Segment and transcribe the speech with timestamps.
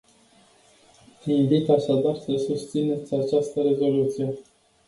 [1.23, 4.33] Vă invit așadar să susțineți această rezoluție.